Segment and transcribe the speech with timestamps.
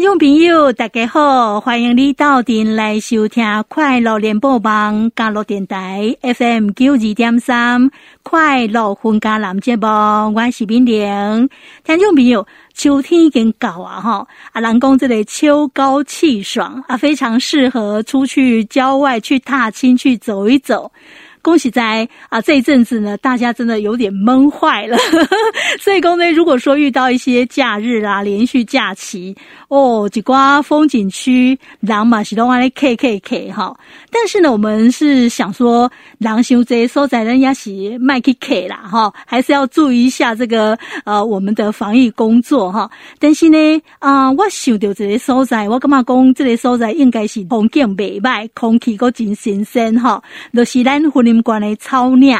[0.00, 7.90] 听众朋友，大家好，欢迎你到店来收听快乐联播网加乐电台 FM 九二点三
[8.22, 11.50] 快乐分家男节目，我是敏玲。
[11.84, 20.90] 听众朋友，秋天已经到啊，哈，啊，人讲这里秋高气爽啊，非常适合出去郊外去踏青去走一走。
[21.42, 22.40] 恭喜在啊！
[22.40, 24.96] 这一阵子呢，大家真的有点闷坏了。
[25.80, 29.34] 所以，公呢，如果说遇到一些假日啊，连续假期
[29.68, 33.74] 哦，几瓜风景区，狼嘛是都往来 K K K 哈。
[34.10, 42.90] 但是呢，我们是想说，狼修这所在人家是卖 K K 啦哈，还是要注意一下这个呃我们的防疫工作哈。
[43.18, 50.22] 但是呢，啊、我想到这个所在，我感觉讲这个所在应该是风景美歹，空气搁真新鲜哈，
[50.52, 52.36] 就是咱林关的草岭，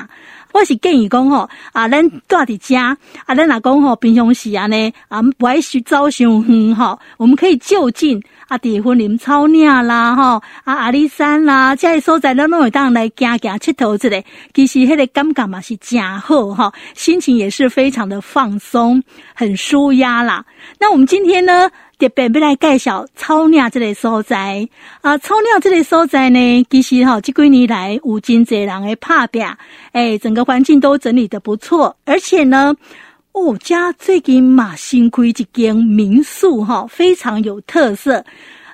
[0.53, 19.03] 我是建议讲吼，啊，咱住伫家，啊，咱若讲吼，平常时啊呢，啊，不爱去走伤远吼，我们可以就近啊，伫森林草岭啦，吼，啊，阿里山啦，这些所在咱拢会当来行行佚佗之类，其实迄个感觉嘛是真好哈，心情也是非常的放松，
[19.35, 20.45] 很舒压啦。
[20.81, 24.67] 那我们今天呢，特别要来介绍草岭这个所在
[25.03, 29.45] 啊，草岭这个所在呢，其实哈，这几年来有真侪人的拍拼，
[29.93, 32.75] 哎，整个环境都整理的不错，而且呢，
[33.33, 38.25] 我，家最近嘛新开一间民宿哈，非常有特色。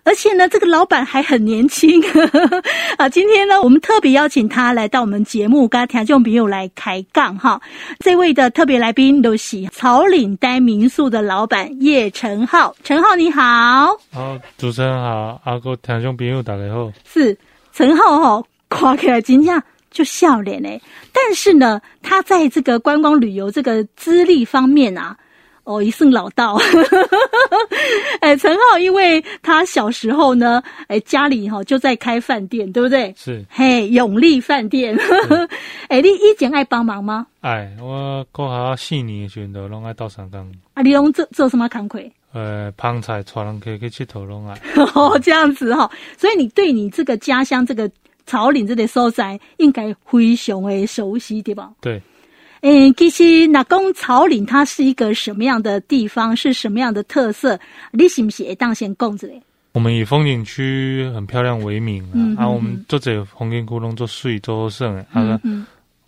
[0.07, 2.63] 而且呢，这个老板还很年轻呵呵
[2.97, 3.09] 啊！
[3.09, 7.61] 今天呢，我们特别邀请他来到我们节目，跟听众朋友来开杠哈。
[7.99, 13.43] 这位的特别来宾都是草岭呆民宿的老板叶成浩，陈浩你好。
[14.13, 16.93] 好，主持人好，阿哥听众朋友大家好。
[17.05, 17.37] 是
[17.73, 20.81] 陈浩哈，夸起来真正就笑脸哎，
[21.13, 25.17] 但是呢，他在这个观光旅游这个资历方面啊。
[25.67, 26.57] 哦，一算老道，
[28.23, 33.13] 哎，陈浩，因为他小时候呢，哎，家里哈就在开饭店，对不对？
[33.17, 34.97] 是，嘿，永利饭店，
[35.91, 37.27] 哎，你以前爱帮忙吗？
[37.43, 40.49] 哎，我过下四年的时候都拢爱到上岗。
[40.75, 41.99] 啊，你拢做做什么工课？
[42.33, 44.57] 呃，捧菜，带人去去佚佗拢啊。
[44.95, 47.91] 哦，这样子哈，所以你对你这个家乡这个
[48.25, 51.73] 草岭这个所在，应该非常的熟悉，对吧？
[51.81, 52.01] 对。
[52.63, 56.35] 诶，其实那讲草岭，它是一个什么样的地方？
[56.35, 57.59] 是什么样的特色？
[57.93, 59.41] 你是不是会当先讲着嘞？
[59.73, 65.41] 我们以风景区很漂亮为名啊，嗯、啊我们做这风景区拢做水做胜诶，啊，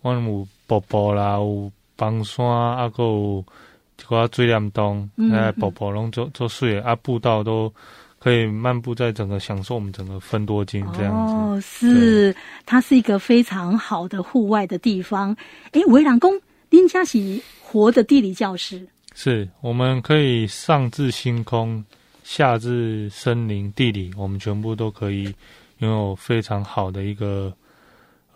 [0.01, 3.45] 我们有瀑布啦，有房山，啊，还有
[3.99, 7.71] 一个水帘洞，哎，瀑布拢做做水啊，步道都
[8.19, 11.33] 可以漫步在整个享受我们整个芬多金这样子。
[11.33, 12.35] 哦，是，
[12.65, 15.35] 它是一个非常好的户外的地方。
[15.71, 16.39] 诶，围栏宫。
[16.69, 21.83] 林家是活的地理教师，是我们可以上至星空，
[22.23, 25.33] 下至森林地理，我们全部都可以
[25.79, 27.51] 拥有非常好的一个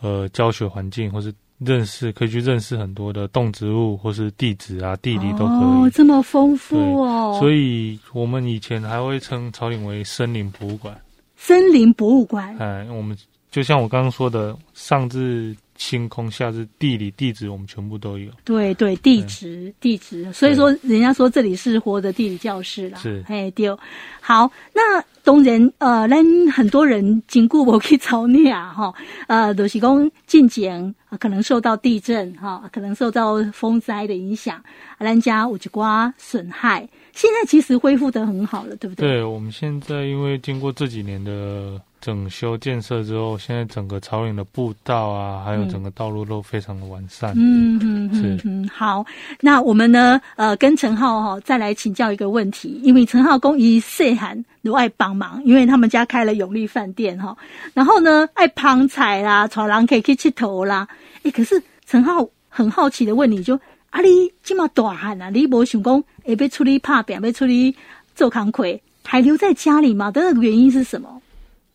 [0.01, 1.31] 呃教学环境，或是
[1.65, 5.87] 认识可以去认识很多的动植物，或是地质啊、地理都可以。
[5.87, 7.37] 哦，这么丰富哦！
[7.39, 10.99] 所以我们以前还会称草岭为森林博物馆。
[11.35, 13.17] 森林博物馆，哎，我们
[13.51, 15.55] 就像我刚刚说的，上至。
[15.75, 18.31] 星空下至地理地质，我们全部都有。
[18.45, 22.99] 对对，地质地质，所以说人家说这里是活的地理教室啦。
[22.99, 23.77] 是，嘿，丢。
[24.21, 28.93] 好，那当然，呃，咱很多人经过我去找你啊哈，
[29.27, 34.61] 呃，都、就是讲进前可能受到地震哈，可能受到风灾的影响，
[34.99, 36.87] 咱家有一寡损害。
[37.13, 39.07] 现在其实恢复的很好了，对不对？
[39.07, 41.81] 对，我们现在因为经过这几年的。
[42.03, 47.31] 整修建设之后，现在整个草岭的步道啊，还有整个道路都非常的完善。
[47.37, 49.05] 嗯嗯嗯嗯，好，
[49.39, 57.37] 那我们呢，呃，跟陈浩哈再来请教一个问题，因为陈浩公一岁寒都爱帮忙，因为他们家开了永利饭店哈，
[57.73, 60.85] 然后呢爱捧菜啦，带人可以去佚佗啦。
[61.23, 63.55] 哎，可是陈浩很好奇的问你就，
[63.91, 67.73] 啊，你这么大汉啊，你没想讲会被处理拍扁，被处理
[68.13, 68.65] 做工课，
[69.05, 70.11] 还留在家里吗？
[70.11, 71.21] 的原因是什么？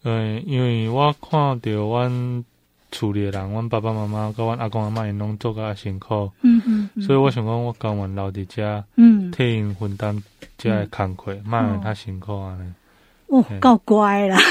[0.02, 2.44] 对，因为我看到阮
[2.90, 10.22] 厝里的人，阮爸爸妈妈跟阮阿公阿妈因拢做甲辛苦，嗯嗯，嗯所以我想讲，我甘愿留伫遮，嗯，替因分担
[10.56, 12.74] 遮个工课，莫让他辛苦啊呢。
[13.26, 14.38] 哦，够乖啦！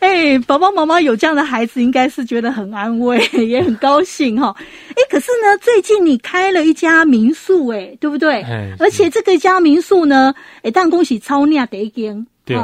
[0.00, 4.52] 哎、欸，爸爸妈妈有这样的孩子，应该是觉得很安慰， 也很高兴哈。
[4.58, 4.64] 哎、
[4.96, 8.42] 欸，可是呢，最近你开了一家民宿，哎，对不对？
[8.42, 12.56] 嘿而且这个家民宿呢，哎，但恭喜草岭第一间，对。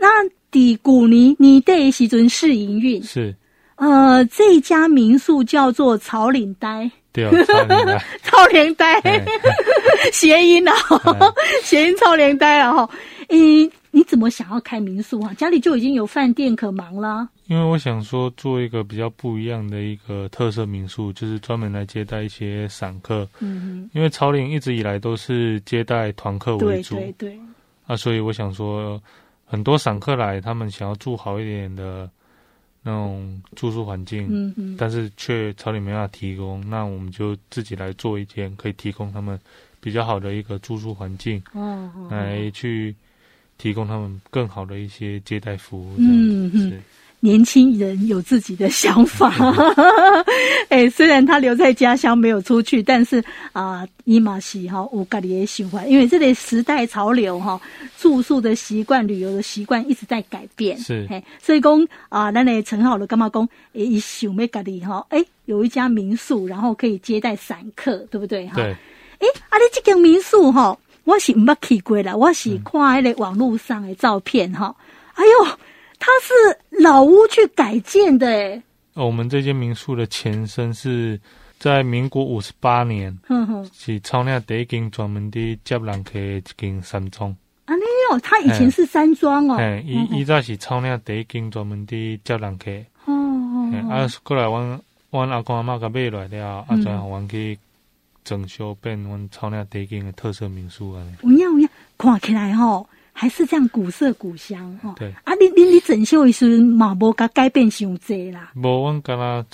[0.00, 0.08] 那
[0.50, 3.34] 底古尼你对时阵试营运是，
[3.76, 9.02] 呃，这家民宿叫做草岭呆，对，超连呆， 超连呆，
[10.12, 10.74] 谐音啊，
[11.62, 12.72] 谐音超连呆啊！
[12.72, 12.90] 哈，
[13.28, 15.34] 诶，你怎么想要开民宿啊？
[15.34, 17.28] 家里就已经有饭店可忙了。
[17.46, 23.28] 因为我想说，做一个比较不一样的一个特色民宿，就是专门来接待一些散客。
[23.40, 27.40] 嗯哼，因为草岭一直以来都是接待团客为主，对对对。
[27.86, 29.00] 啊，所以我想说，
[29.48, 32.08] 很多散客来，他们想要住好一点的。
[32.80, 39.38] 那种住宿环境，嗯嗯，但是却草里没办法提供，那我们就自己来做一间，可以提供他们
[39.80, 42.94] 比较好的一个住宿环境，哦，来去
[43.58, 46.82] 提供他们更好的一些接待服务，嗯嗯。
[47.20, 49.34] 年轻人有自己的想法，
[50.70, 53.22] 哎、欸，虽然他留在家乡没有出去，但是
[53.52, 57.60] 啊，伊玛西哈乌嘎里也喜欢，因为这类时代潮流哈，
[57.98, 60.78] 住宿的习惯、旅游的习惯一直在改变。
[60.78, 63.42] 是，哎，所以讲啊，那里陈好了干嘛讲？
[63.74, 68.46] 哎，一想要咖喱哈，哎，有一家民宿，然后可以接待散客，对不对？
[68.46, 68.64] 哈，对。
[68.64, 74.72] 哎，啊，你这间民宿哈，我是没去过啦，我是看那个网络上的照片哈，
[75.16, 75.58] 嗯、哎呦。
[75.98, 78.62] 它是老屋去改建的哎，
[78.94, 81.20] 我们这间民宿的前身是
[81.58, 87.30] 在民国五十八年，嗯哼，是草岭第一间专门的接人客的一间山庄。
[87.64, 89.56] 啊，没有，它以前是山庄哦。
[89.56, 92.70] 哎，伊伊早是草岭第一间专门的接人客。
[93.04, 93.90] 哦哦。
[93.90, 94.80] 啊，过来，阮
[95.10, 97.58] 阮阿公阿妈甲买来了，啊，再互阮去
[98.24, 101.04] 整修，变阮草岭第一间的特色民宿啊。
[101.22, 101.68] 有影有影，
[101.98, 102.88] 看起来吼。
[103.20, 104.94] 还是这样古色古香哈。
[104.96, 108.52] 对啊，你你你整修一时嘛，无甲改变伤济啦。
[108.54, 109.44] 无，阮干那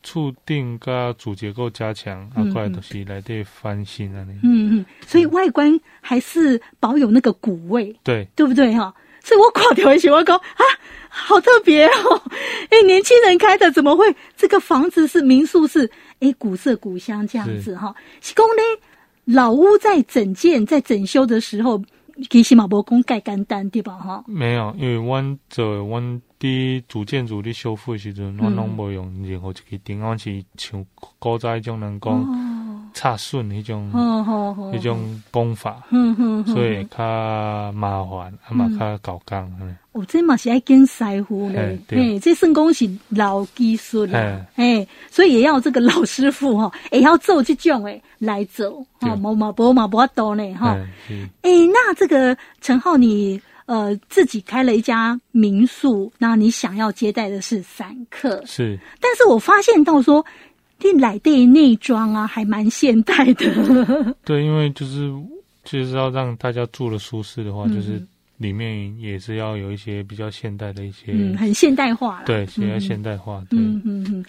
[0.00, 4.24] 厝顶甲主结构加强，啊，过来都是来对翻新啊。
[4.44, 8.94] 嗯嗯，所以外观还是保有那个古味，对对不对哈？
[9.24, 10.62] 所以我看到的时候我讲啊，
[11.08, 12.22] 好特别哦！
[12.70, 14.06] 哎，年轻人开的怎么会？
[14.36, 15.90] 这个房子是民宿是
[16.20, 17.92] 哎古色古香这样子哈。
[18.20, 18.62] 是讲呢，
[19.24, 21.82] 老屋在整建在整修的时候。
[22.28, 23.96] 其实嘛，无讲介简单对吧？
[23.96, 30.84] 哈，没有，因为阮做阮伫主建筑伫修复的时阵，阮拢无用任何一个钉，阮是像
[31.18, 32.12] 古早迄种人讲
[32.94, 33.90] 插顺迄种，
[34.72, 35.82] 迄种功法，
[36.46, 39.76] 所以较麻烦，啊嘛较搞工。
[39.92, 50.76] 哦，这嘛是爱跟师傅嘞，哎，这算讲是老技术啦，哎，所以也要这个老师傅哈，也要做这种诶来走，哈，无嘛无嘛无多呢，哈，
[51.42, 60.24] 哎，那这个陈浩，你呃自己开了一家民宿，那你想要接待的是散客，是，但是我发现到说，
[60.82, 65.12] 你来的内装啊，还蛮现代的， 对，因为就是
[65.64, 68.00] 就是要让大家住的舒适的话，就是。
[68.40, 74.24] 里面也是要有一些比较现代的一些，嗯，很现代化，对，比较现代化，嗯嗯嗯，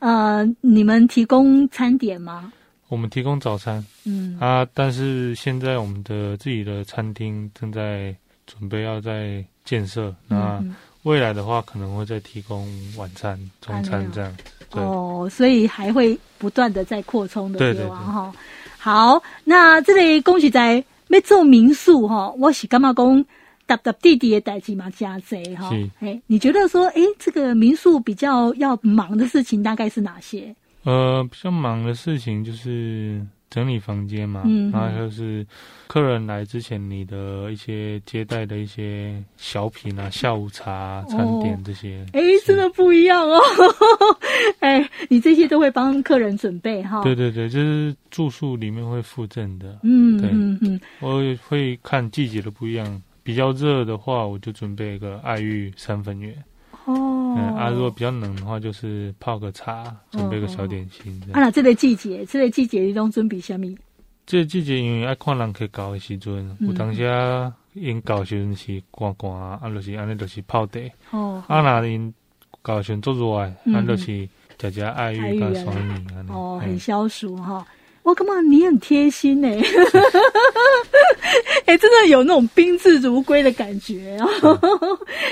[0.00, 2.52] 呃，你们提供餐点吗？
[2.88, 4.36] 我们提供早餐，嗯。
[4.40, 8.12] 啊，但是现在我们的自己的餐厅正在
[8.44, 10.60] 准备要在建设，那
[11.04, 14.36] 未来的话可能会再提供晚餐、中餐这样。
[14.36, 14.42] 子。
[14.80, 17.96] 哦，所以还会不断的在扩充的，对吧？
[17.96, 18.32] 哈。
[18.78, 23.24] 好，那这里恭喜在没做民宿哈，我是干嘛讲？
[23.66, 25.70] 搭搭弟弟也代志嘛，加贼哈。
[26.00, 30.54] 哎，你觉得说，哎，这个民宿比较要忙的事情大概是哪些？
[30.82, 33.24] 呃，比较忙的事情就是
[33.54, 35.46] 整理房间嘛，嗯，然后就是
[35.86, 42.04] 客人来之前，你的一些接待的一些小品啊，下午茶、餐点这些。
[42.14, 43.40] 哎，真的不一样哦。
[44.58, 47.00] 哎，你这些都会帮客人准备哈？
[47.04, 49.78] 对对对，就是住宿里面会附赠的。
[49.84, 53.00] 嗯，对，嗯嗯，我会看季节的不一样。
[53.22, 56.34] 比较热的话，我就准备一个爱玉三分圆。
[57.34, 61.20] 哦，嗯啊，如果比较冷的话，就是泡个茶，准备个小点心。
[61.32, 63.74] 啊，那这个季节，这个季节你都准备什么？
[64.26, 67.02] 这个季节因为爱看人去搞的时阵，有当时
[67.74, 70.80] 因搞时阵是寒寒，啊，啊就是安尼就是泡茶。
[71.10, 72.12] 哦，啊，那因
[72.62, 73.20] 搞时做热
[73.64, 76.06] 的，安就是加加爱玉跟酸米。
[76.28, 77.66] 哦，很消暑哈。
[78.04, 78.38] 我干嘛？
[78.42, 79.58] 你很贴心呢、欸，
[81.64, 84.28] 哎、 欸，真的有那种宾至如归的感觉啊！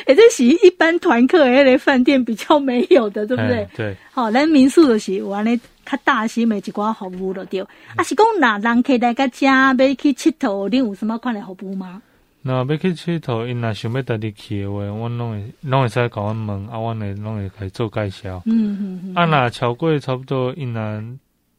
[0.06, 3.68] 哎、嗯， 这是一般团客哎，来饭店比较没有的，对不对？
[3.76, 3.94] 对。
[4.10, 7.60] 好，来民宿的是完了，较大些每一寡服务了，对。
[7.60, 12.00] 嗯、啊，是讲那人客来个家要去佚佗，你有什么款的服务吗？
[12.40, 18.42] 那要去佚佗，因若想要带你去的话，我拢会拢会使甲阮问，啊，阮会拢会来做介绍。
[18.46, 19.14] 嗯嗯嗯。
[19.14, 21.02] 啊，那超过差不多因若。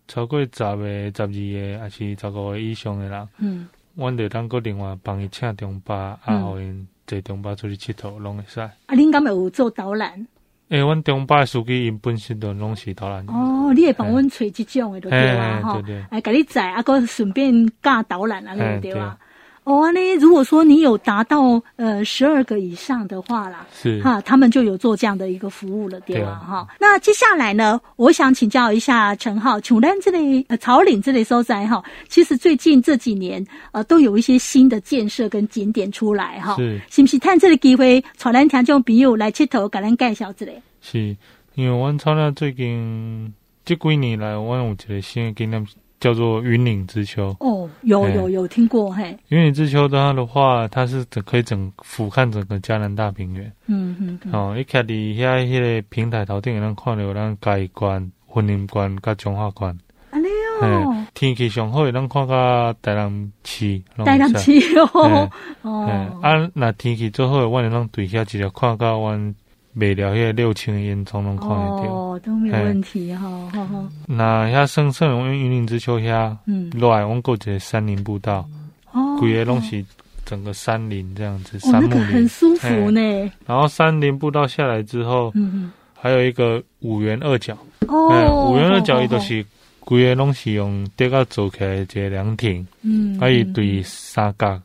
[0.07, 0.77] 超过十个、
[1.15, 8.59] 十二个，还是十五个以上的人，嗯，阮就当个另外帮伊请中巴，啊，互因坐中巴出去佚佗，拢会使。
[8.59, 10.27] 啊，恁敢有做导览？
[10.69, 13.25] 诶，阮中巴司机因本身都拢是导览。
[13.27, 19.17] 哦，你会帮阮找即种的就对啊，哈，哎，给你载，啊，个顺便教导览啊，对啊？
[19.63, 26.35] 哦，那如果说你有达到呃十二个以上的话啦，是哈，他们就有做这样的一个服务了，对吧？
[26.35, 37.17] 哈，那接下来呢，我想请教一下陈浩，琼丹这类呃草岭这类所在哈，其实最近这几年呃都有一些新的建设跟景点出来哈，是是不是？
[37.19, 40.61] 趁这个机会，草岭听众朋友来佚佗，给咱介绍之类。
[40.81, 41.15] 是
[41.55, 45.65] 因为我们草岭最近这几年来，我有一个新的经验。
[46.03, 49.17] 叫做云岭之丘哦，有有有听过嘿。
[49.29, 53.49] 云岭之丘它的话，它是整可以整俯瞰整个嘉南大平原。
[53.67, 54.19] 嗯嗯。
[54.33, 59.73] 哦，一开始遐迄个平台头顶，能看到咱嘉义关、云林关、甲彰化关。
[60.09, 60.27] 安尼
[60.61, 61.05] 哦。
[61.13, 63.81] 天气上好，能看到台南市。
[64.03, 65.31] 台南市哦。
[65.61, 66.19] 哦。
[66.21, 69.33] 啊，那天气最好，我能对遐直接看到阮。
[69.75, 73.85] 未了，迄个六千烟囱拢看得到哦，都没有问题哈，好好。
[74.05, 78.47] 那遐圣圣龙云林之丘遐，嗯，落来我们过一个山林步道，
[78.91, 79.83] 哦，规个拢是
[80.25, 83.01] 整个山林这样子，山木林，很舒服呢。
[83.47, 89.43] 然后山林步道下来之后，嗯，还有一个五元二角，哦，五元二角伊都是
[89.79, 94.61] 规个拢是用这个做起来一个凉亭，嗯，啊伊对三角。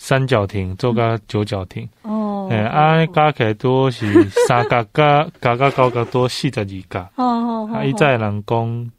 [0.00, 8.90] 三角亭做个九角亭，哦，哎，啊，加起来都是三角 加加加高高多四十二角，哦哦啊，伊在人讲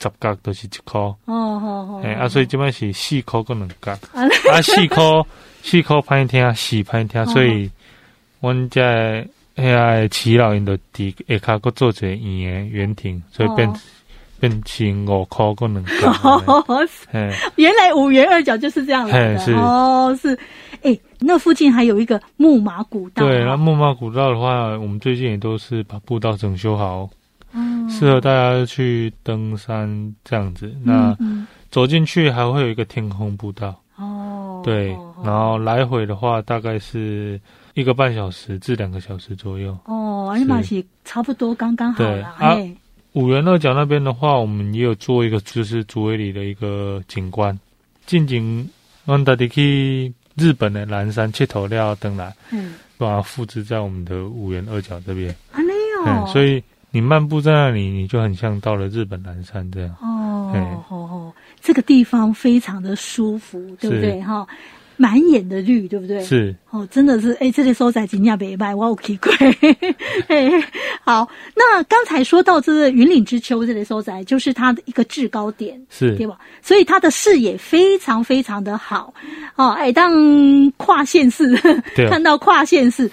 [0.00, 3.92] 十角都是一块，哦哦哦，哎，啊，所以即摆是四箍个两角，
[4.52, 5.26] 啊，四箍
[5.62, 7.70] 四箍歹听，四歹听，所以
[8.40, 9.26] 阮在
[9.56, 13.70] 遐耆老因着伫下骹阁做一个圆的圆亭，所以变。
[14.40, 16.86] 变成五块个两角，
[17.56, 19.38] 原来五元二角就是这样来的。
[19.38, 20.36] 是哦，是，
[20.82, 23.26] 哎，那附近还有一个木马古道。
[23.26, 27.08] 对，那木马古道的话，我们最近也都是把步道整修好，
[27.52, 30.74] 嗯，适合大家去登山这样子。
[30.82, 31.14] 那
[31.70, 37.38] 走进去还会有一个天空步道哦，对，然后来回的话大概是
[37.74, 39.76] 一个半小时至两个小时左右。
[39.84, 42.34] 哦，而且是差不多刚刚好了。
[42.38, 42.74] 哎。
[43.12, 47.58] 五元二角那边的话，我们也有做一个，就是竹围里的一个景观。
[48.06, 48.68] 近景，
[49.04, 55.34] 我们到底去日本的南山切头料登来，嗯，把它复制在我们的五元二角这边。
[55.52, 56.06] 啊，没有。
[56.06, 59.90] 嗯，所以你漫步在那里，你就很像到了日本南山这样。
[60.00, 60.52] 哦，
[60.88, 64.20] 哦哦，这个地方非常的舒服，对不对？
[64.22, 64.46] 哈。
[65.00, 66.22] 满眼的绿，对不对？
[66.22, 69.32] 是哦，真的是哎，这里收在金价北卖，哇，好奇怪。
[71.02, 71.26] 好，
[71.56, 76.36] 那刚才说到这个云岭之丘这里收在，就是它的一个制高点，是对吧？
[76.60, 79.14] 所以它的视野非常非常的好
[79.56, 81.56] 哦，哎，当跨县市，
[81.96, 83.10] 对 看到跨县市，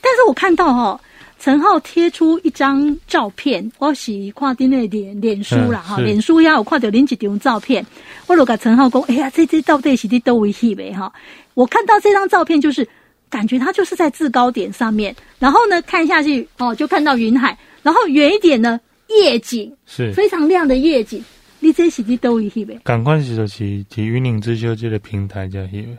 [0.00, 1.00] 但是我看到哈、哦。
[1.38, 7.84] 陈浩贴出一张照片，我是看的那脸脸书啦哈，脸书也有看到另一张照片。
[8.26, 11.12] 我就甲陈浩讲，哎呀，这这到底是在哪里去呗哈？
[11.54, 12.86] 我看到这张照片，就是
[13.30, 18.78] 感觉它就是在制高点上面，然后呢看下去哦，就看到云海，然后远一点呢
[19.08, 21.24] 夜景是非常亮的夜景。
[21.60, 22.80] 你这是在哪里去呗？
[22.82, 25.98] 赶快是就是去云岭之秀这个平台在去呗。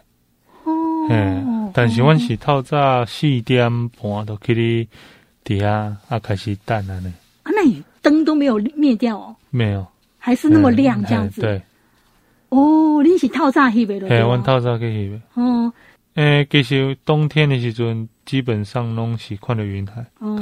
[0.65, 0.72] 哦，
[1.10, 4.88] 嗯，但是我是透早四点半都去哩。
[5.50, 7.12] 底下啊，开始淡了呢。
[7.41, 9.36] 啊，那你灯都没有灭掉哦？
[9.50, 9.84] 没有，
[10.20, 11.41] 还是那么亮这样子。
[11.41, 11.60] 对。
[12.50, 14.08] 哦，你是套炸去的？
[14.08, 15.41] 嘿，我透早去的。
[15.41, 15.74] 哦。
[16.16, 20.06] 诶，其实冬天的时阵，基本上拢是看到云海。
[20.20, 20.38] 哦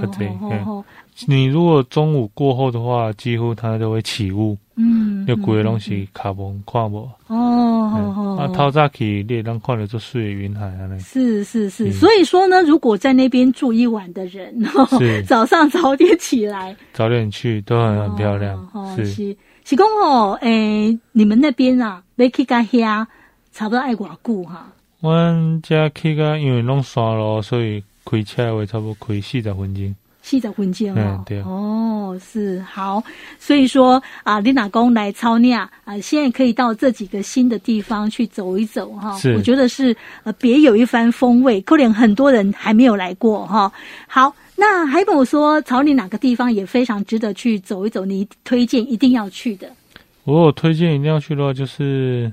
[0.66, 0.86] 哦。
[1.28, 4.58] 你如果中午过后的话，几乎它都会起雾。
[4.76, 5.26] 嗯。
[5.28, 7.00] 有贵的东西卡蒙看不。
[7.28, 8.38] 哦哦。
[8.40, 10.98] 啊，透早去你也能看得出水云海啊。
[11.00, 14.56] 是是是，所以说呢，如果在那边住一晚的人，
[15.28, 18.96] 早上早点起来，早点去都很很漂亮。
[18.96, 23.06] 是是讲哦，诶，你们那边啊，要去到遐，
[23.52, 24.72] 差不多爱偌久哈？
[25.12, 29.96] 阮家去个，因为拢山路，所以开车的话差不多开四十分钟。
[30.22, 33.02] 四十分钟哦，对哦，是好，
[33.40, 35.72] 所以说啊，你老公来草岭啊，
[36.02, 43.72] 现在可以到这几个新的地方去走一走哈，是我觉得是呃别有一番风味，可能很多人还没有来过哈。
[44.06, 49.70] 好，那还跟我说草岭哪个地方也非常值得去走一走，你推荐一定要去的。
[50.26, 52.30] 我有推荐一定要去的话，就是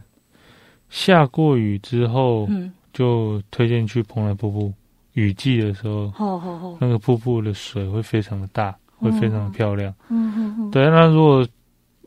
[0.95, 4.73] 下过雨之后，嗯，就推荐去蓬莱瀑布。
[5.15, 9.93] 雨季的时候，那个瀑布的水会非常的大，会非常的漂亮。
[10.09, 10.71] 嗯嗯嗯。
[10.71, 11.47] 对，那如果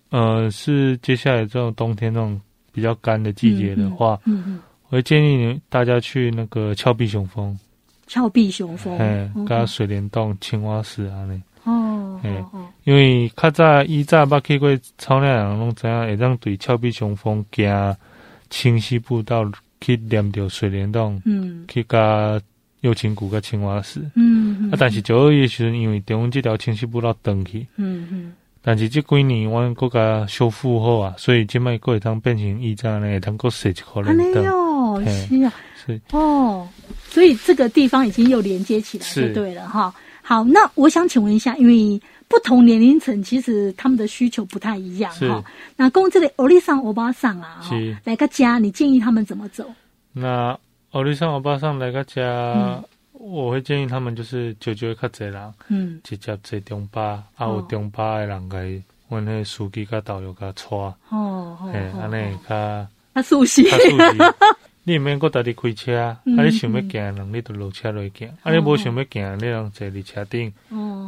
[0.09, 2.39] 呃是接下来这种冬天这种
[2.71, 7.57] 比较干的季节的话，嗯嗯，我会建议你大家去那个峭壁雄峰。
[8.07, 11.71] 峭壁雄蜂，嘿，加水帘洞、青蛙石啊那。
[11.71, 12.43] 哦，哎，
[12.83, 17.95] 因为较早以早捌去过草岭人拢知影，会当对峭壁雄峰行
[18.49, 19.49] 清溪步道
[19.81, 22.39] 去连着水帘洞，嗯，去加
[22.81, 35.53] 右青谷、甲青蛙石，嗯，啊，但是九二一时阵，因为中央这条清溪步道断去，嗯嗯，但是这几年阮国家修复好啊，所以即摆阁会当变成驿站呢，会当阁设一个帘洞，哦，是啊，
[35.85, 36.67] 是哦，
[37.09, 39.93] 所以这个地方已经又连接起来，就对了哈。
[40.21, 45.43] 好，那我想请问一下，因为不同年龄层其实他们的需求不太一样哈。
[45.75, 47.61] 那公这里欧丽桑欧巴桑啊，
[48.03, 49.65] 来个家，你建议他们怎么走？
[50.11, 50.57] 那
[50.91, 52.21] 欧丽桑欧巴桑来个家，
[52.55, 60.77] 嗯、我会建议他们就是就就较济人，嗯，直接坐中巴，啊有中巴的人来，阮那司机甲导游甲带，
[61.09, 63.63] 哦，嘿，安尼较较熟悉。
[64.83, 66.17] 你毋免搁家己开车，啊！
[66.23, 68.29] 你想要行人，你就落车落去行。
[68.41, 68.53] 啊！
[68.53, 70.53] 你无想要行，你拢坐伫车顶。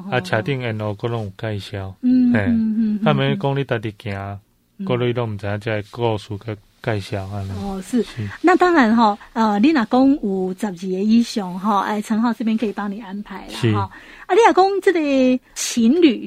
[0.06, 0.12] 哦。
[0.12, 1.96] 啊，车顶沿路各拢有介绍。
[2.02, 3.02] 嗯嗯嗯。
[3.06, 4.40] 啊，免讲你家己行，
[4.86, 7.52] 各类拢毋知影，这个故事甲介绍安尼。
[7.62, 8.06] 哦，是。
[8.42, 13.90] 那当然哈，呃，你若讲有十二个以上哈，哎，陈浩这边可以帮你安排了哈。
[14.26, 16.26] 啊，你若讲这里情侣，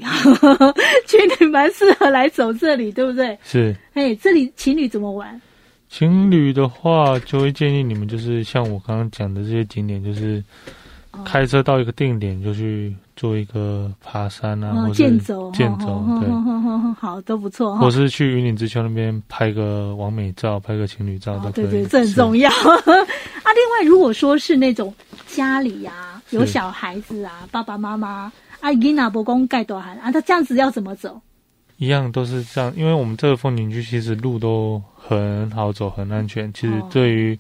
[1.09, 3.39] 情侣蛮适合来走这里，对不对？
[3.43, 3.75] 是。
[3.95, 5.41] 哎，这里情侣怎么玩？
[5.89, 10.43] 情侣的话，就会建议你们就是像我刚刚讲的这些景点，就是
[11.25, 16.29] 开车到一个定点就去做一个爬山啊，或者健走，健走，对，
[16.99, 17.79] 好，都不错。
[17.81, 21.67] 我是去云岭之丘那边拍个完美照，拍个情侣照都可以。
[21.67, 22.51] 对对，这很重要。
[22.51, 24.93] 啊，另外，如果说是那种
[25.29, 31.21] 家里呀有小孩子啊，爸爸妈妈啊，囡仔伯公盖多汗啊，他这样子要怎么走？
[31.79, 36.53] 一样都是这样，因为我们这个风景区其实路都很好走，很安全。
[36.53, 37.39] 其实对于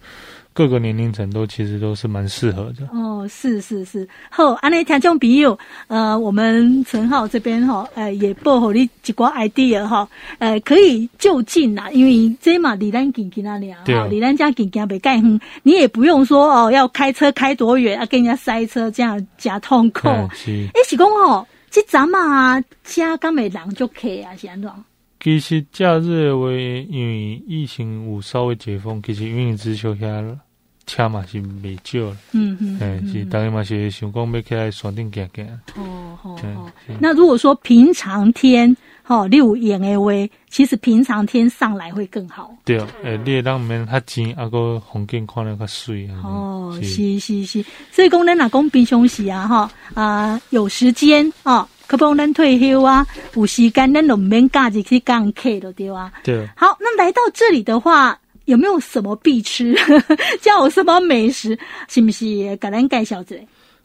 [0.52, 2.86] 各个年龄层都其实都是蛮适合的。
[2.92, 4.06] 哦，是是是。
[4.30, 10.06] 好，安尼听众朋友，呃，我们陈浩这边哈，呃，也报好你一个 idea 哈，
[10.38, 20.08] 呃，可以就近啦，因为这嘛离咱近近那里啊，离咱家近近袂介远，你也不用说哦，要开车开多远啊，跟人家塞车这样假痛苦。
[20.08, 21.46] 哎、嗯，是讲哦。
[21.72, 24.70] 这阵嘛，车刚没人就可以啊，是安怎？
[25.18, 30.36] 其实假日的话，因为疫情有稍微解封，其实云岭之丘遐
[30.84, 32.16] 车嘛是未少了。
[32.32, 35.46] 嗯嗯，哎、嗯，是大家嘛是想讲要起来山顶行行。
[35.76, 36.70] 哦哦哦。
[37.00, 40.12] 那如果说平常天，吼、哦，你有闲的话，
[40.48, 42.54] 其实平常天上来会更好。
[42.64, 46.22] 对，诶、欸，你会当毋免较钱，啊个风景看了较水啊。
[46.24, 56.12] 哦，是是是，所以讲咱若讲平常时啊，哈啊，有时间啊，可帮咱退休啊，有时间咱就毋免假日去讲客了，对啊。
[56.22, 56.48] 对。
[56.56, 59.76] 好，那来到这里的话，有没有什么必吃？
[60.40, 61.58] 叫我什么美食？
[61.88, 62.24] 是不是？
[62.56, 63.36] 给咱介绍一下。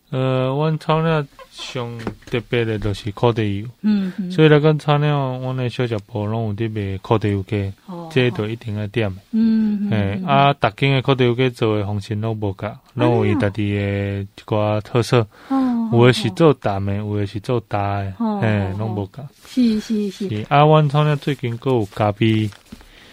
[0.10, 1.28] 呃，阮草岭
[1.58, 22.50] 上特别的就是烤地油，嗯，嗯，所以来讲草岭，阮的小食铺拢有伫卖烤地油鸡，哦，这都一定要点，嗯，诶，啊，逐间的烤地油鸡做的方式拢无共，拢有伊家己的一寡特色，哦，有的是做淡的，有的是做大的，哦，诶，拢无共，是是是，啊，阮草岭最近阁有咖啡，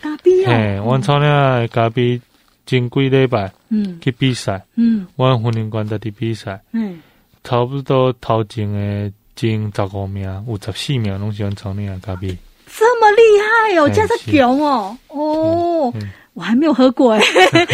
[0.02, 2.20] 咖啡啊，嘿，阮草岭的咖啡。
[2.66, 6.98] 前几礼拜，嗯，去比赛，嗯，我婚姻馆在啲比赛，嗯，
[7.44, 15.94] 差不多头前的前十五名，有十四名拢喜欢草岭咖啡，这么厉害哦，这是强哦，哦，
[16.32, 17.22] 我还没有喝过诶，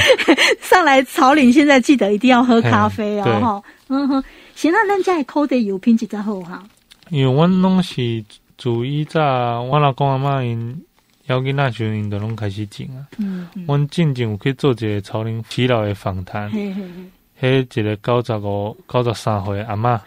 [0.61, 6.63] 上来草岭现在记得一定要喝咖啡哦，哈，嗯哼，行，那咱家的烤地油品质真好哈，
[7.09, 8.25] 因为阮拢是
[8.59, 10.85] 注意在我老公阿妈因。
[11.27, 13.07] 要囡仔时阵，因都拢开始种啊。
[13.19, 16.51] 嗯，阮进前有去做一个草岭耆老的访谈。
[17.41, 19.99] 迄一个九十五、九十三岁阿嬷，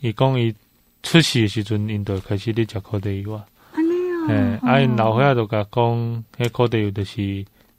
[0.00, 0.54] 伊讲伊
[1.02, 3.44] 出世的时阵，因就开始咧食烤地油啊。
[3.72, 4.60] 安尼啊。
[4.60, 7.22] 嘿，啊，因老岁仔就甲讲，迄烤地油就是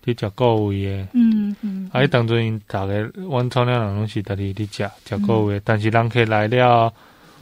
[0.04, 1.08] 咧食固胃的。
[1.14, 1.90] 嗯嗯。
[1.94, 6.92] 啊，伊当阵因逐个，阮草岭人拢是逐日咧食食固胃，但是人客来了。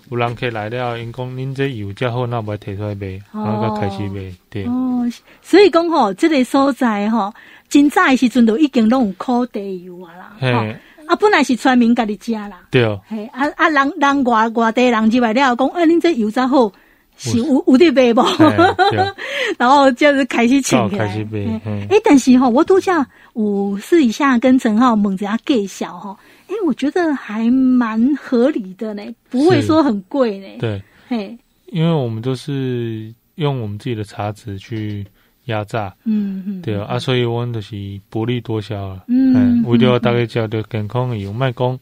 [0.09, 4.29] 有人客来了，因讲恁这油较好，那不摕出来卖，然后才开始卖。
[4.49, 5.09] 对哦，
[5.41, 7.33] 所以讲吼，这个所在吼，
[7.69, 10.35] 真早的时阵都已经拢有烤地油啊啦。
[10.37, 10.75] 嘿，
[11.11, 12.61] 啊，本来是村民家己食啦。
[12.71, 13.01] 对哦。
[13.05, 16.71] 嘿，啊啊，人人外外地人入来了，讲，哎，恁这油炸好，
[17.17, 18.25] 是 有有得卖无？
[19.59, 21.59] 然后就是开始请开始卖。
[21.89, 26.17] 哎，但是吼，我拄则有试一下跟陈浩问一下介绍吼。
[26.47, 30.47] 哎，我觉得还蛮合理的呢，不会说很贵呢。
[30.59, 35.05] 对，嘿，因为我们都是用我们自己的茶籽去
[35.45, 39.03] 压榨，嗯嗯，对啊，所以我们就是薄利多销了。
[39.07, 41.79] 嗯，为了大家吃到健康的油，卖讲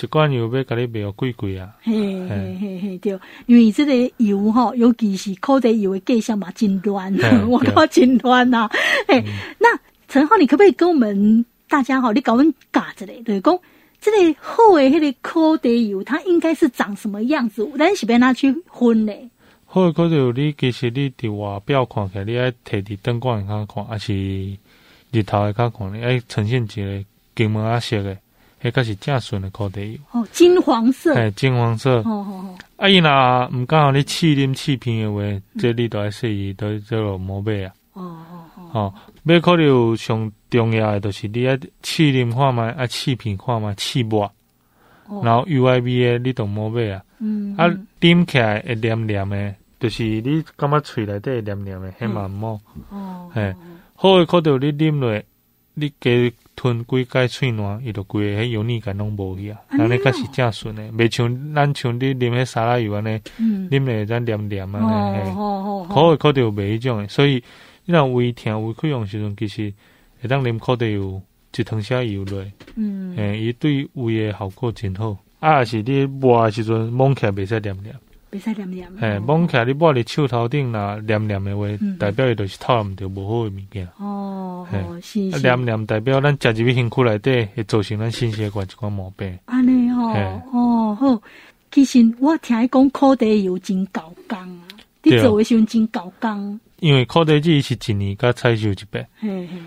[0.00, 1.74] 一罐油要甲你卖贵贵啊。
[1.82, 1.92] 嘿
[2.28, 7.12] 嘿嘿嘿，对，因为这个油哈，尤其是烤的油的价钱嘛，真乱，
[7.48, 8.68] 我靠，真乱呐。
[9.06, 9.22] 哎，
[9.58, 13.58] 那陈浩，你可不可以跟我们大家哈，你搞问嘎子嘞，对讲。
[14.00, 17.68] 这个好的那个烤地油，它应该是长什么样子？
[17.76, 19.28] 咱是要拿去分嘞。
[19.70, 24.14] 好的烤地油，你其实你伫外表看起来，你爱摕伫灯光下看，还是
[25.12, 27.04] 日头下看，你爱呈现一个
[27.36, 28.16] 金黄色的，
[28.62, 29.98] 迄个是正纯的烤地油。
[30.12, 31.14] 哦，金黄色。
[31.14, 31.98] 哎，金黄色。
[31.98, 32.58] 哦哦哦。
[32.76, 37.72] 啊，伊若毋刚好你试啉试片的话，嗯、这里都爱说伊都叫做毛贝啊。
[37.92, 38.70] 哦哦哦。
[38.72, 40.32] 哦，买烤地油上。
[40.50, 44.32] 重要的就是你爱试啉看嘛，爱试片看嘛，试抹，
[45.22, 47.66] 然后 U I B A 你都摸买啊，嗯，啊，
[48.00, 53.54] 啉起来会黏黏的，就是你感觉喙内底会黏黏的，很嘛摸，哦，嘿，
[53.94, 55.22] 好的烤地油你啉落，
[55.74, 56.10] 你加
[56.54, 63.20] 吞几盖喙暖，伊就规个迄油腻感拢无去啊，安尼才是正顺的，袂像咱像你啉迄沙拉油安尼，
[63.70, 67.42] 啉落会再黏黏啊，嘿，好的烤地油袂迄种的，所以
[67.84, 69.72] 你若胃疼胃溃疡时阵，其实。
[70.20, 71.22] 会当啉烤地油，
[71.56, 72.44] 一汤下油落，
[72.76, 75.16] 嗯，诶，伊对胃诶效果真好。
[75.40, 77.94] 啊，是你抹诶时阵摸起来袂使黏黏，
[78.30, 78.88] 袂使黏黏。
[79.00, 81.66] 诶，摸起来你抹伫手头顶若黏黏诶话，
[81.98, 83.88] 代表伊就是透毋着无好诶物件。
[83.98, 85.20] 哦，哦是。
[85.20, 89.38] 黏黏代表咱食入去身躯内底，会造成咱心血管一寡毛病。
[89.46, 90.12] 安尼吼，
[90.52, 91.22] 哦好。
[91.70, 94.64] 其实我听伊讲烤地油真够工啊，
[95.02, 96.58] 你做诶时阵真够工。
[96.80, 99.06] 因为烤地油是一年甲采收一遍。
[99.18, 99.58] 嘿嘿。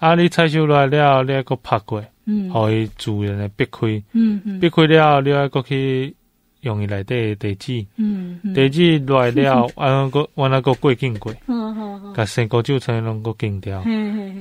[0.00, 0.14] 啊！
[0.14, 6.14] 你采收来了，你还阁拍过，嗯，互伊自然的避开，嗯嗯，避开了，你还阁去
[6.62, 13.82] 用伊内底地址，嗯嗯，地基来了， 啊，阁完了阁过境过，嗯嗯嗯，甲生果酒成拢阁禁掉，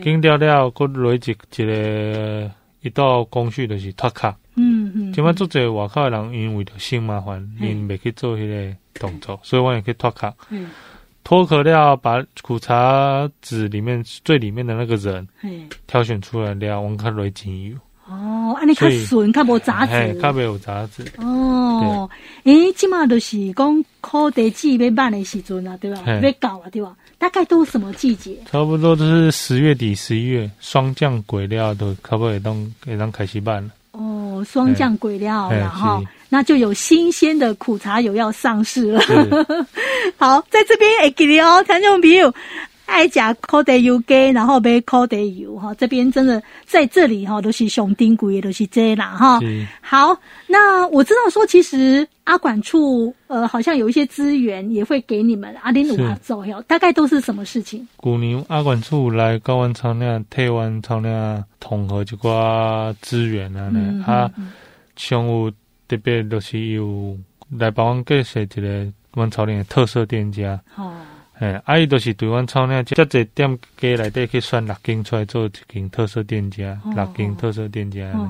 [0.01, 10.69] 禁掉了，佫落一一个一道工序，就是脱壳，嗯嗯，即摆做侪外口诶人，因为着嫌麻烦，因袂去做迄个动作，所以我会去脱壳，嗯。
[11.29, 15.27] 脱壳料，把苦茶籽里面最里面的那个人，
[15.85, 17.77] 挑选出来料，我们看瑞精油。
[18.07, 21.05] 哦，啊，你看笋，看无杂质，看没有杂质。
[21.17, 22.09] 哦，
[22.45, 26.01] 诶，起码都是讲烤地季要办的时阵啊，对吧？
[26.19, 26.95] 要搞啊，对吧？
[27.19, 28.35] 大概都什么季节？
[28.49, 33.69] 差不多都是十月底、十一月，霜降鬼料都差不多也当也当开始办了。
[33.91, 36.03] 哦，霜降鬼料，然后。
[36.29, 39.01] 那就有新鲜的苦茶油要上市了。
[40.15, 42.31] 好，在这边哎，给你哦，听众朋友，
[42.85, 49.39] 爱吃烤地油鸡，然后买烤地油哈，这边真的在这里哈，都是上顶贵，都是这啦哈。
[49.81, 50.15] 好，
[50.47, 57.87] 那我知道说，其实阿管处呃，好像有一些资源也会给你们阿林鲁阿做哟，大概都是什么事情？
[57.97, 64.29] 古年阿管处来高湾草岭、台湾草岭统合这个资源啊，呢啊，
[64.95, 65.51] 商务。
[65.89, 67.17] 特别就是有
[67.49, 70.93] 来帮阮介绍一个阮草岭的特色店家，哦，
[71.33, 78.29] 哎，啊伊就是对阮草岭这这店家内底去选六间出来做一间特色店家，哦、六间特色店家，哦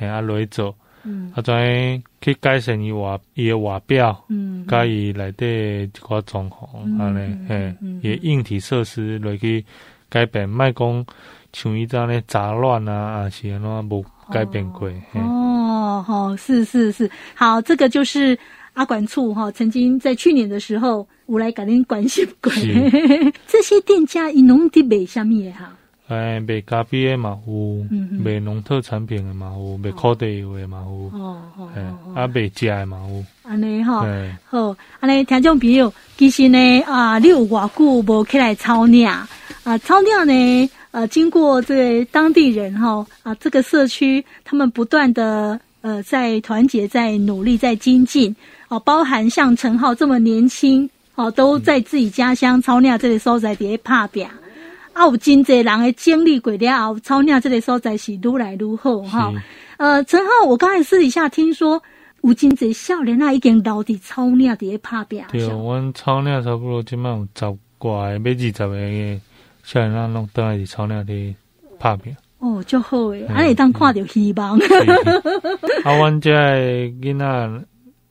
[0.00, 5.44] 哦啊来做，嗯，啊再去改善伊外伊诶外表，嗯，甲伊内底
[5.82, 6.66] 一寡装潢，
[6.98, 9.62] 安尼，嘿，伊诶硬体设施落去
[10.08, 11.06] 改变，莫讲
[11.52, 16.04] 像伊这样咧杂乱啊，啊是安怎无改变过，哦。
[16.06, 18.36] 好，是是是，好，这个就是
[18.74, 22.52] 阿管处哈，曾经在去年的时候，我来改您关心过。
[23.46, 25.72] 这些店家以农地卖什么哈？
[26.08, 27.86] 哎，卖咖啡的嘛有，
[28.22, 31.68] 卖农特产品的嘛有，卖烤地油的嘛有，哦哦，
[32.14, 33.24] 啊卖食的嘛有。
[33.48, 34.04] 安尼哈，
[34.44, 39.26] 好，安尼听众朋友，其实呢，啊，你有偌久无起来草岭啊，
[39.78, 40.70] 草岭呢？
[40.94, 48.34] 呃，经过这当地人哈啊，这个社区他们不断的呃在团结、在努力、在精进
[48.68, 54.24] 哦，包含像陈浩这么年轻哦，都在自己家乡草岭这里所在底下打拼
[54.92, 59.32] 啊，有真侪人的经历过了，草岭这里所在是愈来愈好哈。
[59.78, 61.82] 呃，陈浩，我刚才私底下听说
[62.20, 65.20] 有真侪少年啊，已经留在草岭底下打拼。
[65.32, 69.20] 对，我们草岭差不多今麦有十挂个，要二十个。
[69.64, 71.34] 像人那弄等来是草岭的
[71.78, 74.58] 拍片哦，就好诶，安尼当看着希望。
[75.82, 77.64] 啊，阮遮囡仔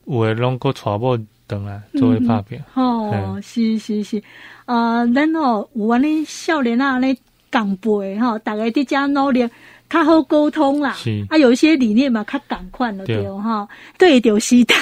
[0.05, 2.63] 有诶拢个娶某等来做为拍片。
[2.73, 4.21] 哦，是是是，
[4.65, 7.15] 啊，咱哦有安尼少年啊，安尼
[7.51, 9.47] 共辈吼，逐个伫遮努力，
[9.93, 10.93] 较好沟通啦。
[10.97, 13.67] 是啊，有一些理念嘛，较赶快了对哈，
[13.99, 14.75] 对，着时代。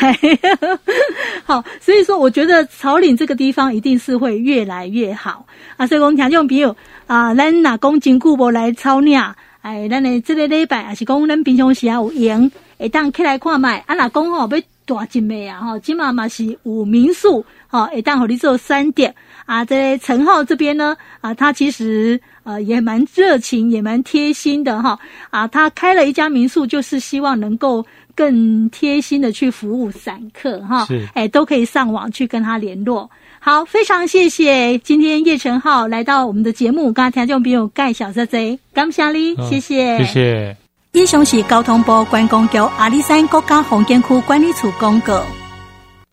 [1.44, 5.46] 好，所以说我觉得草岭这个地方一定是会越来越好。
[5.76, 6.74] 啊，所以讲听众朋友
[7.08, 9.22] 啊，咱若讲真久无来草岭，
[9.62, 13.84] 哎，咱诶这个礼拜也是讲咱平常时啊有闲，会当起来看卖。
[13.88, 19.14] 啊，若讲吼要大金的啊，吼，起码嘛是有民宿，吼，会当互你做三点
[19.52, 19.66] 啊。
[19.66, 24.98] 在陈浩这边呢，啊，他其实呃也蛮热情，也蛮贴心的哈。
[25.30, 27.86] 啊，他开了一家民宿，就是希望能够
[28.16, 30.86] 更贴心的去服务散客哈。
[30.86, 33.10] 是，哎，都可以上网去跟他联络。
[33.40, 40.58] 好，非常谢谢今天叶承浩来到我们的节目，刚才听众朋友介绍这些，感谢你，谢谢，谢谢。
[40.94, 45.24] 以上是交通部观光局阿里山国家风景区管理处公告。